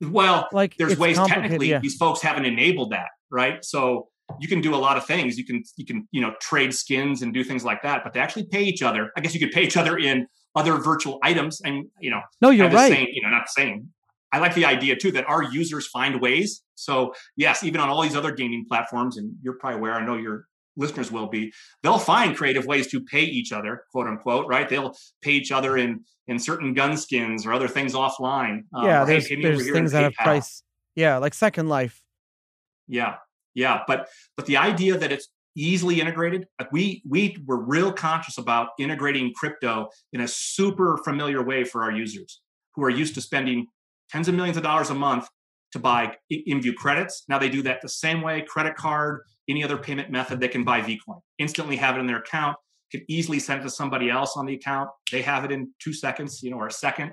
[0.00, 1.70] Well, like there's ways technically.
[1.70, 1.80] Yeah.
[1.80, 3.64] These folks haven't enabled that, right?
[3.64, 4.08] So
[4.40, 5.38] you can do a lot of things.
[5.38, 8.04] You can you can you know trade skins and do things like that.
[8.04, 10.76] But they actually pay each other, I guess you could pay each other in other
[10.78, 11.60] virtual items.
[11.62, 12.92] And you know, no, you're right.
[12.92, 13.88] Saying, you know, not saying
[14.36, 16.62] I like the idea too that our users find ways.
[16.74, 20.16] So yes, even on all these other gaming platforms, and you're probably aware, I know
[20.16, 20.44] your
[20.76, 21.50] listeners will be,
[21.82, 24.68] they'll find creative ways to pay each other, quote unquote, right?
[24.68, 28.64] They'll pay each other in in certain gun skins or other things offline.
[28.74, 30.62] Um, yeah, there's, hey, there's things that have price.
[30.94, 32.02] Yeah, like Second Life.
[32.88, 33.14] Yeah,
[33.54, 38.36] yeah, but but the idea that it's easily integrated, like we we were real conscious
[38.36, 42.42] about integrating crypto in a super familiar way for our users
[42.74, 43.68] who are used to spending
[44.10, 45.28] tens of millions of dollars a month
[45.72, 47.24] to buy IMVU credits.
[47.28, 50.64] Now they do that the same way, credit card, any other payment method, they can
[50.64, 52.56] buy Vcoin, instantly have it in their account,
[52.90, 54.90] can easily send it to somebody else on the account.
[55.10, 57.12] They have it in two seconds, you know, or a second.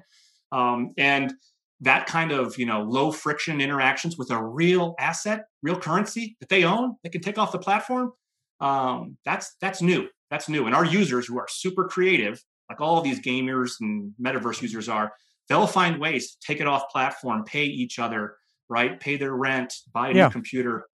[0.51, 1.33] Um, and
[1.81, 6.49] that kind of, you know, low friction interactions with a real asset, real currency that
[6.49, 8.13] they own, they can take off the platform.
[8.61, 10.07] Um, that's that's new.
[10.29, 10.65] That's new.
[10.65, 15.11] And our users who are super creative, like all these gamers and metaverse users are,
[15.49, 18.35] they'll find ways to take it off platform, pay each other,
[18.69, 18.99] right?
[18.99, 20.25] Pay their rent, buy a yeah.
[20.25, 20.87] new computer.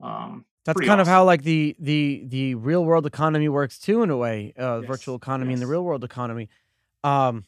[0.00, 1.00] Um, That's kind awesome.
[1.00, 4.54] of how like the the the real world economy works too, in a way.
[4.58, 4.88] Uh, yes.
[4.88, 5.60] Virtual economy yes.
[5.60, 6.48] and the real world economy.
[7.04, 7.44] Um,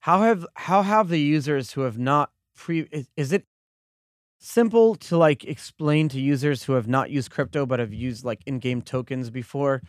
[0.00, 3.46] how have how have the users who have not pre is, is it
[4.38, 8.42] simple to like explain to users who have not used crypto but have used like
[8.44, 9.80] in-game tokens before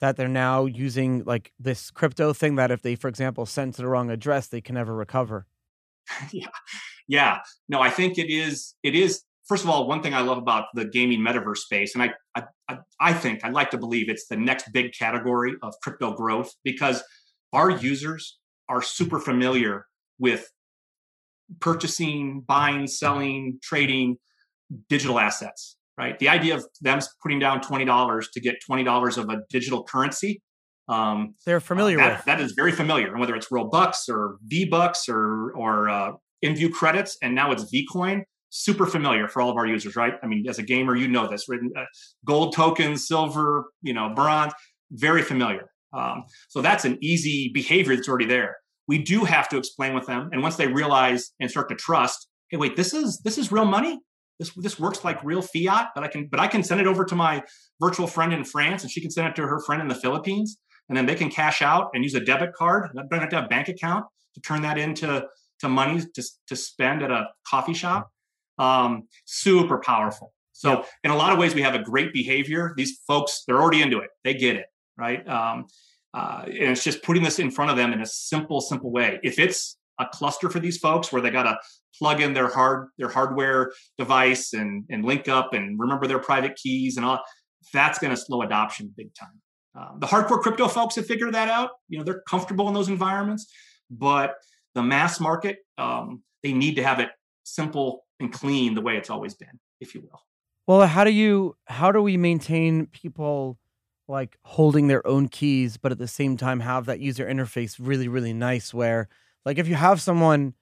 [0.00, 3.82] that they're now using like this crypto thing that if they for example send to
[3.82, 5.46] the wrong address they can never recover
[6.32, 6.46] yeah.
[7.08, 7.38] Yeah.
[7.68, 10.66] No i think it is it is first of all one thing i love about
[10.74, 14.36] the gaming metaverse space and i i, I think i'd like to believe it's the
[14.36, 17.02] next big category of crypto growth because
[17.52, 19.86] our users are super familiar
[20.18, 20.48] with
[21.60, 24.18] purchasing buying selling trading
[24.88, 26.18] digital assets right?
[26.18, 30.40] The idea of them putting down $20 to get $20 of a digital currency
[30.90, 34.08] um, They're familiar uh, that, with that is very familiar, and whether it's real bucks
[34.08, 36.12] or V Bucks or or uh,
[36.44, 38.22] IMVU credits, and now it's Vcoin.
[38.52, 40.14] Super familiar for all of our users, right?
[40.24, 41.48] I mean, as a gamer, you know this.
[41.48, 41.84] Written uh,
[42.26, 44.52] gold tokens, silver, you know, bronze,
[44.90, 45.70] very familiar.
[45.92, 48.56] Um, so that's an easy behavior that's already there.
[48.88, 52.26] We do have to explain with them, and once they realize and start to trust,
[52.50, 54.00] hey, wait, this is this is real money.
[54.40, 57.04] This this works like real fiat, but I can but I can send it over
[57.04, 57.44] to my
[57.80, 60.58] virtual friend in France, and she can send it to her friend in the Philippines
[60.90, 62.90] and then they can cash out and use a debit card.
[62.92, 65.26] They don't have to have a bank account to turn that into
[65.60, 68.10] to money to, to spend at a coffee shop.
[68.58, 70.32] Um, super powerful.
[70.52, 72.74] So in a lot of ways, we have a great behavior.
[72.76, 74.10] These folks, they're already into it.
[74.24, 74.66] They get it,
[74.98, 75.26] right?
[75.28, 75.66] Um,
[76.12, 79.20] uh, and it's just putting this in front of them in a simple, simple way.
[79.22, 81.56] If it's a cluster for these folks where they got to
[81.98, 86.56] plug in their hard their hardware device and and link up and remember their private
[86.56, 87.22] keys and all,
[87.72, 89.40] that's going to slow adoption big time.
[89.74, 91.70] Um, the hardcore crypto folks have figured that out.
[91.88, 93.52] You know, they're comfortable in those environments,
[93.90, 94.34] but
[94.74, 97.10] the mass market, um, they need to have it
[97.44, 100.20] simple and clean the way it's always been, if you will.
[100.66, 103.58] Well, how do you how do we maintain people
[104.06, 108.08] like holding their own keys, but at the same time have that user interface really,
[108.08, 108.72] really nice?
[108.72, 109.08] Where
[109.44, 110.54] like if you have someone,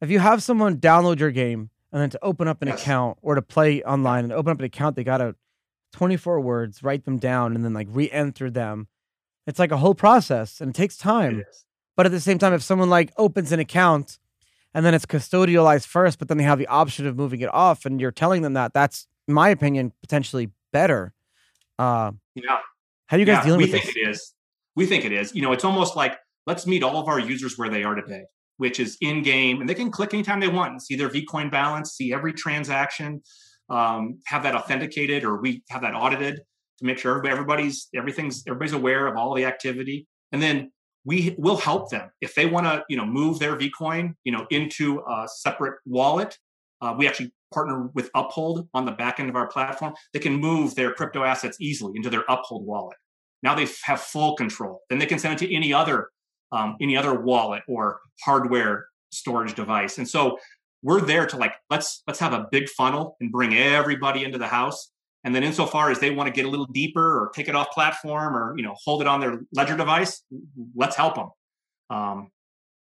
[0.00, 2.82] if you have someone download your game and then to open up an yes.
[2.82, 5.34] account or to play online and open up an account, they gotta
[5.94, 8.88] 24 words, write them down, and then like re enter them.
[9.46, 11.44] It's like a whole process and it takes time.
[11.96, 14.18] but at the same time, if someone like opens an account
[14.74, 17.86] and then it's custodialized first, but then they have the option of moving it off,
[17.86, 21.12] and you're telling them that, that's, in my opinion, potentially better.
[21.78, 22.58] Uh, yeah.
[23.06, 23.84] How do you guys yeah, dealing with this?
[23.84, 24.34] We think it is.
[24.74, 25.32] We think it is.
[25.32, 28.24] You know, it's almost like let's meet all of our users where they are today,
[28.56, 31.52] which is in game, and they can click anytime they want and see their Vcoin
[31.52, 33.22] balance, see every transaction
[33.70, 36.40] um, have that authenticated or we have that audited
[36.78, 40.70] to make sure everybody's everything's everybody's aware of all the activity and then
[41.04, 44.46] we will help them if they want to you know move their vcoin you know
[44.50, 46.38] into a separate wallet
[46.80, 50.34] uh, we actually partner with uphold on the back end of our platform they can
[50.34, 52.96] move their crypto assets easily into their uphold wallet
[53.44, 54.80] Now they have full control.
[54.88, 56.10] Then they can send it to any other
[56.50, 59.98] um, any other wallet or hardware storage device.
[59.98, 60.38] And so
[60.84, 64.46] we're there to like let's let's have a big funnel and bring everybody into the
[64.46, 64.90] house.
[65.24, 67.70] And then insofar as they want to get a little deeper or take it off
[67.70, 70.22] platform or you know hold it on their ledger device,
[70.76, 71.30] let's help them.
[71.88, 72.30] Um,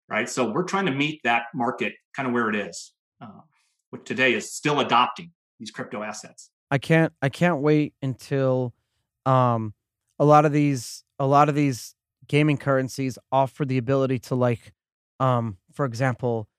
[0.10, 0.30] right.
[0.30, 3.42] So we're trying to meet that market kind of where it is, uh,
[3.92, 6.50] which today is still adopting these crypto assets.
[6.70, 8.74] I can't I can't wait until
[9.26, 9.74] um
[10.20, 11.96] a lot of these a lot of these
[12.28, 14.74] gaming currencies offer the ability to like
[15.22, 16.50] um for example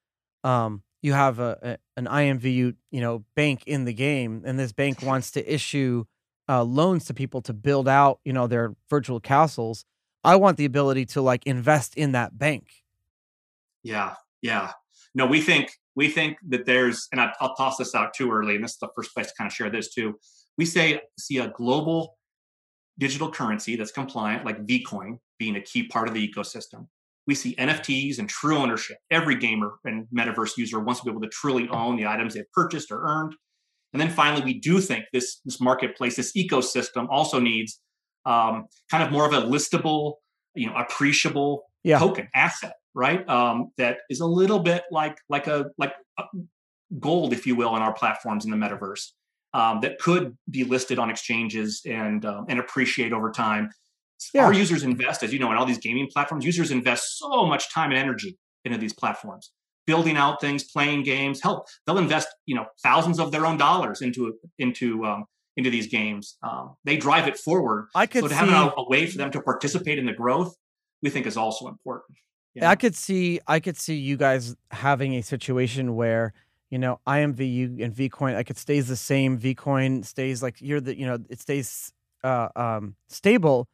[0.43, 4.71] um you have a, a an IMVU you know bank in the game and this
[4.71, 6.05] bank wants to issue
[6.47, 9.85] uh, loans to people to build out you know their virtual castles
[10.23, 12.83] I want the ability to like invest in that bank
[13.83, 14.71] yeah yeah
[15.13, 18.55] no we think we think that there's, and I, will toss this out too early,
[18.55, 20.19] and this is the first place to kind of share this too.
[20.57, 22.17] We say see a global
[22.97, 26.87] digital currency that's compliant, like Vcoin, being a key part of the ecosystem.
[27.27, 28.97] We see NFTs and true ownership.
[29.09, 32.51] Every gamer and metaverse user wants to be able to truly own the items they've
[32.53, 33.35] purchased or earned.
[33.93, 37.79] And then finally, we do think this this marketplace, this ecosystem, also needs
[38.25, 40.15] um, kind of more of a listable,
[40.53, 41.99] you know, appreciable yeah.
[41.99, 43.27] token asset right?
[43.29, 46.23] Um, that is a little bit like like a like a
[46.99, 49.11] gold, if you will, in our platforms in the metaverse
[49.53, 53.69] um, that could be listed on exchanges and um, and appreciate over time.
[54.33, 54.45] Yeah.
[54.45, 56.45] Our users invest, as you know, in all these gaming platforms.
[56.45, 59.51] Users invest so much time and energy into these platforms,
[59.85, 61.41] building out things, playing games.
[61.41, 65.25] Help they'll invest, you know, thousands of their own dollars into into um,
[65.57, 66.37] into these games.
[66.43, 67.87] Um, they drive it forward.
[67.95, 68.39] I could so to see...
[68.39, 70.55] have a, a way for them to participate in the growth,
[71.01, 72.17] we think is also important.
[72.53, 72.69] Yeah.
[72.69, 76.33] I could see I could see you guys having a situation where
[76.69, 79.37] you know IMVU and Vcoin like it stays the same.
[79.37, 81.91] Vcoin stays like you're the you know it stays
[82.23, 83.67] uh, um, stable,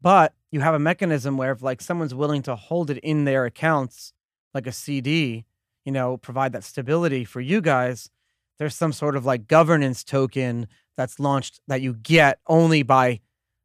[0.00, 3.44] but you have a mechanism where if like someone's willing to hold it in their
[3.44, 4.12] accounts
[4.54, 5.44] like a CD,
[5.84, 8.10] you know, provide that stability for you guys.
[8.58, 10.66] There's some sort of like governance token
[10.96, 13.20] that's launched that you get only by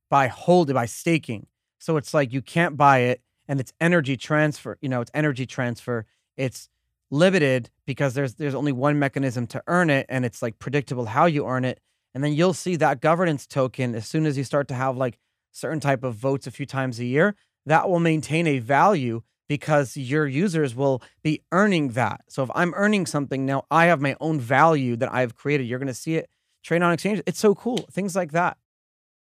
[0.10, 1.48] by holding by staking.
[1.80, 4.78] So it's like you can't buy it and it's energy transfer.
[4.82, 6.06] You know, it's energy transfer.
[6.38, 6.70] It's
[7.10, 11.26] limited because there's there's only one mechanism to earn it, and it's like predictable how
[11.26, 11.80] you earn it.
[12.14, 15.18] And then you'll see that governance token as soon as you start to have like
[15.52, 17.36] certain type of votes a few times a year,
[17.66, 22.22] that will maintain a value because your users will be earning that.
[22.30, 25.68] So if I'm earning something now, I have my own value that I've created.
[25.68, 26.30] You're going to see it
[26.64, 27.22] trade on exchange.
[27.26, 27.78] It's so cool.
[27.92, 28.58] Things like that.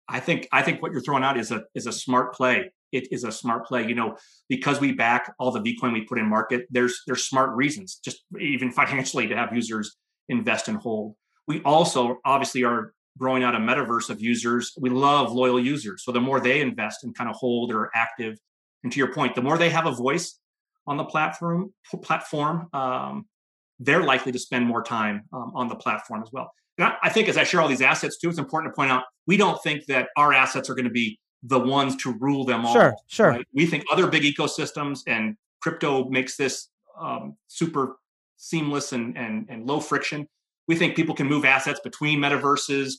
[0.09, 3.13] I think I think what you're throwing out is a is a smart play it
[3.13, 3.87] is a smart play.
[3.87, 4.17] You know,
[4.49, 8.25] because we back all the Vcoin we put in market, there's there's smart reasons, just
[8.41, 9.97] even financially, to have users
[10.29, 11.15] invest and hold.
[11.47, 14.73] We also obviously are growing out a metaverse of users.
[14.79, 16.05] We love loyal users.
[16.05, 18.39] So the more they invest and kind of hold or active,
[18.83, 20.39] and to your point, the more they have a voice
[20.87, 23.27] on the platform platform, um,
[23.79, 26.53] they're likely to spend more time um, on the platform as well.
[26.79, 28.91] And I, I think as I share all these assets too, it's important to point
[28.91, 32.45] out we don't think that our assets are going to be the ones to rule
[32.45, 32.73] them all.
[32.73, 33.31] Sure, sure.
[33.31, 33.47] Right?
[33.53, 37.97] We think other big ecosystems and crypto makes this um, super
[38.37, 40.29] seamless and, and and low friction.
[40.69, 42.95] We think people can move assets between metaverses,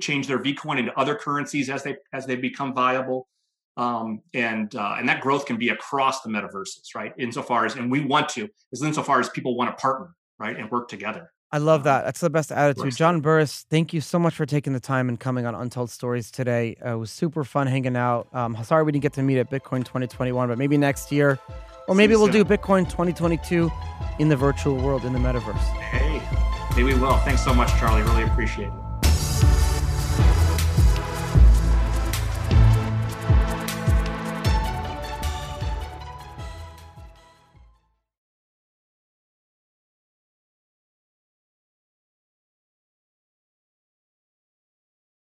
[0.00, 3.28] change their Vcoin into other currencies as they as they become viable,
[3.76, 7.12] um, and uh, and that growth can be across the metaverses, right?
[7.18, 10.70] Insofar as and we want to, as insofar as people want to partner, right, and
[10.70, 11.30] work together.
[11.54, 12.04] I love that.
[12.04, 12.96] That's the best attitude.
[12.96, 16.32] John Burris, thank you so much for taking the time and coming on Untold Stories
[16.32, 16.76] today.
[16.84, 18.26] Uh, it was super fun hanging out.
[18.32, 21.38] Um, sorry we didn't get to meet at Bitcoin 2021, but maybe next year,
[21.86, 23.70] or maybe we'll do Bitcoin 2022
[24.18, 25.56] in the virtual world, in the metaverse.
[25.78, 26.20] Hey,
[26.70, 27.18] maybe we will.
[27.18, 28.02] Thanks so much, Charlie.
[28.02, 28.83] Really appreciate it.